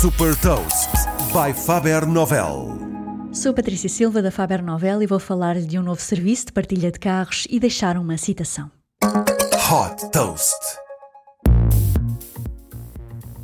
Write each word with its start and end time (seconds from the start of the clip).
Super 0.00 0.34
Toast 0.36 0.88
by 1.30 1.52
Faber 1.52 2.06
Novel. 2.06 2.78
Sou 3.34 3.52
Patrícia 3.52 3.86
Silva 3.86 4.22
da 4.22 4.30
Faber 4.30 4.62
Novel 4.62 5.02
e 5.02 5.06
vou 5.06 5.18
falar 5.20 5.60
de 5.60 5.78
um 5.78 5.82
novo 5.82 6.00
serviço 6.00 6.46
de 6.46 6.52
partilha 6.52 6.90
de 6.90 6.98
carros 6.98 7.46
e 7.50 7.60
deixar 7.60 7.98
uma 7.98 8.16
citação. 8.16 8.70
Hot 9.04 10.10
Toast. 10.10 10.79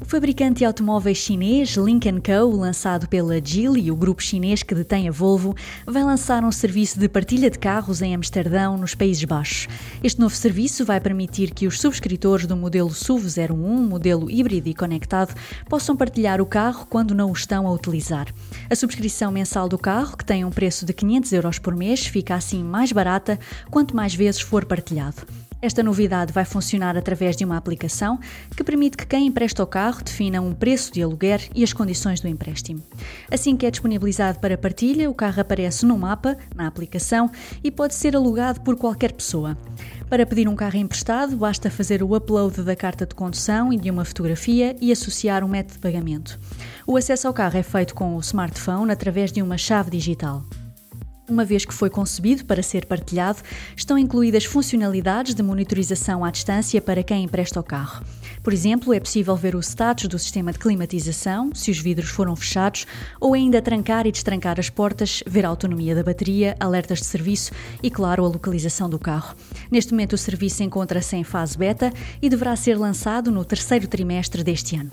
O 0.06 0.08
fabricante 0.08 0.58
de 0.58 0.64
automóveis 0.64 1.18
chinês 1.18 1.70
Link 1.70 2.08
Co, 2.22 2.56
lançado 2.56 3.08
pela 3.08 3.44
Geely, 3.44 3.90
o 3.90 3.96
grupo 3.96 4.22
chinês 4.22 4.62
que 4.62 4.72
detém 4.72 5.08
a 5.08 5.10
Volvo, 5.10 5.52
vai 5.84 6.04
lançar 6.04 6.44
um 6.44 6.52
serviço 6.52 6.96
de 7.00 7.08
partilha 7.08 7.50
de 7.50 7.58
carros 7.58 8.00
em 8.00 8.14
Amsterdão, 8.14 8.76
nos 8.76 8.94
Países 8.94 9.24
Baixos. 9.24 9.66
Este 10.04 10.20
novo 10.20 10.32
serviço 10.32 10.84
vai 10.84 11.00
permitir 11.00 11.50
que 11.50 11.66
os 11.66 11.80
subscritores 11.80 12.46
do 12.46 12.56
modelo 12.56 12.90
SUV 12.90 13.28
01, 13.50 13.56
modelo 13.56 14.30
híbrido 14.30 14.68
e 14.68 14.74
conectado, 14.74 15.34
possam 15.68 15.96
partilhar 15.96 16.40
o 16.40 16.46
carro 16.46 16.86
quando 16.88 17.12
não 17.12 17.30
o 17.30 17.32
estão 17.32 17.66
a 17.66 17.72
utilizar. 17.72 18.32
A 18.70 18.76
subscrição 18.76 19.32
mensal 19.32 19.68
do 19.68 19.76
carro, 19.76 20.16
que 20.16 20.24
tem 20.24 20.44
um 20.44 20.50
preço 20.50 20.86
de 20.86 20.92
500 20.92 21.32
euros 21.32 21.58
por 21.58 21.74
mês, 21.74 22.06
fica 22.06 22.36
assim 22.36 22.62
mais 22.62 22.92
barata 22.92 23.40
quanto 23.72 23.96
mais 23.96 24.14
vezes 24.14 24.40
for 24.40 24.64
partilhado. 24.66 25.45
Esta 25.60 25.82
novidade 25.82 26.32
vai 26.32 26.44
funcionar 26.44 26.96
através 26.96 27.34
de 27.34 27.44
uma 27.44 27.56
aplicação 27.56 28.18
que 28.54 28.62
permite 28.62 28.96
que 28.96 29.06
quem 29.06 29.26
empresta 29.26 29.62
o 29.62 29.66
carro 29.66 30.02
defina 30.02 30.40
um 30.40 30.52
preço 30.52 30.92
de 30.92 31.02
aluguer 31.02 31.48
e 31.54 31.64
as 31.64 31.72
condições 31.72 32.20
do 32.20 32.28
empréstimo. 32.28 32.82
Assim 33.30 33.56
que 33.56 33.64
é 33.64 33.70
disponibilizado 33.70 34.38
para 34.38 34.58
partilha, 34.58 35.08
o 35.08 35.14
carro 35.14 35.40
aparece 35.40 35.86
no 35.86 35.96
mapa, 35.96 36.36
na 36.54 36.66
aplicação, 36.66 37.30
e 37.64 37.70
pode 37.70 37.94
ser 37.94 38.14
alugado 38.14 38.60
por 38.60 38.76
qualquer 38.76 39.12
pessoa. 39.12 39.56
Para 40.10 40.26
pedir 40.26 40.46
um 40.46 40.54
carro 40.54 40.76
emprestado, 40.76 41.36
basta 41.36 41.70
fazer 41.70 42.02
o 42.02 42.14
upload 42.14 42.62
da 42.62 42.76
carta 42.76 43.06
de 43.06 43.14
condução 43.14 43.72
e 43.72 43.78
de 43.78 43.90
uma 43.90 44.04
fotografia 44.04 44.76
e 44.80 44.92
associar 44.92 45.42
um 45.42 45.48
método 45.48 45.74
de 45.74 45.80
pagamento. 45.80 46.38
O 46.86 46.96
acesso 46.96 47.26
ao 47.26 47.34
carro 47.34 47.58
é 47.58 47.62
feito 47.62 47.94
com 47.94 48.14
o 48.14 48.20
smartphone 48.20 48.92
através 48.92 49.32
de 49.32 49.42
uma 49.42 49.58
chave 49.58 49.90
digital. 49.90 50.44
Uma 51.28 51.44
vez 51.44 51.64
que 51.64 51.74
foi 51.74 51.90
concebido 51.90 52.44
para 52.44 52.62
ser 52.62 52.86
partilhado, 52.86 53.40
estão 53.76 53.98
incluídas 53.98 54.44
funcionalidades 54.44 55.34
de 55.34 55.42
monitorização 55.42 56.24
à 56.24 56.30
distância 56.30 56.80
para 56.80 57.02
quem 57.02 57.24
empresta 57.24 57.58
o 57.58 57.64
carro. 57.64 58.04
Por 58.44 58.52
exemplo, 58.52 58.94
é 58.94 59.00
possível 59.00 59.34
ver 59.34 59.56
o 59.56 59.60
status 59.60 60.06
do 60.06 60.20
sistema 60.20 60.52
de 60.52 60.60
climatização, 60.60 61.50
se 61.52 61.68
os 61.68 61.80
vidros 61.80 62.10
foram 62.10 62.36
fechados, 62.36 62.86
ou 63.20 63.34
ainda 63.34 63.60
trancar 63.60 64.06
e 64.06 64.12
destrancar 64.12 64.60
as 64.60 64.70
portas, 64.70 65.20
ver 65.26 65.44
a 65.44 65.48
autonomia 65.48 65.96
da 65.96 66.04
bateria, 66.04 66.54
alertas 66.60 67.00
de 67.00 67.06
serviço 67.06 67.50
e, 67.82 67.90
claro, 67.90 68.24
a 68.24 68.28
localização 68.28 68.88
do 68.88 68.98
carro. 68.98 69.34
Neste 69.68 69.92
momento, 69.92 70.12
o 70.12 70.18
serviço 70.18 70.62
encontra-se 70.62 71.16
em 71.16 71.24
fase 71.24 71.58
beta 71.58 71.92
e 72.22 72.28
deverá 72.28 72.54
ser 72.54 72.78
lançado 72.78 73.32
no 73.32 73.44
terceiro 73.44 73.88
trimestre 73.88 74.44
deste 74.44 74.76
ano. 74.76 74.92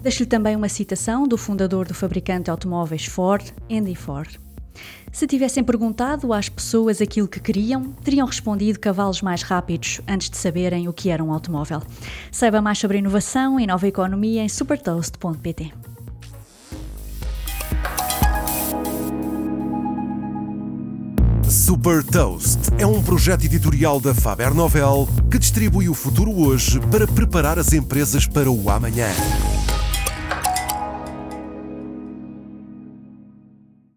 Deixo-lhe 0.00 0.28
também 0.28 0.54
uma 0.54 0.68
citação 0.68 1.26
do 1.26 1.36
fundador 1.36 1.86
do 1.86 1.94
fabricante 1.94 2.44
de 2.44 2.50
automóveis 2.50 3.06
Ford, 3.06 3.52
Andy 3.70 3.94
Ford. 3.94 4.38
Se 5.10 5.26
tivessem 5.26 5.64
perguntado 5.64 6.32
às 6.32 6.48
pessoas 6.48 7.00
aquilo 7.00 7.26
que 7.26 7.40
queriam, 7.40 7.92
teriam 8.04 8.26
respondido 8.26 8.78
cavalos 8.78 9.22
mais 9.22 9.42
rápidos 9.42 10.00
antes 10.06 10.30
de 10.30 10.36
saberem 10.36 10.88
o 10.88 10.92
que 10.92 11.10
era 11.10 11.24
um 11.24 11.32
automóvel. 11.32 11.82
Saiba 12.30 12.60
mais 12.60 12.78
sobre 12.78 12.98
inovação 12.98 13.58
e 13.58 13.66
nova 13.66 13.88
economia 13.88 14.42
em 14.42 14.48
supertoast.pt. 14.48 15.72
Super 21.48 22.04
Toast 22.04 22.58
é 22.78 22.86
um 22.86 23.02
projeto 23.02 23.44
editorial 23.44 23.98
da 23.98 24.14
Faber 24.14 24.52
Novel 24.52 25.08
que 25.30 25.38
distribui 25.38 25.88
o 25.88 25.94
futuro 25.94 26.30
hoje 26.30 26.78
para 26.90 27.06
preparar 27.06 27.58
as 27.58 27.72
empresas 27.72 28.26
para 28.26 28.50
o 28.50 28.70
amanhã. 28.70 29.08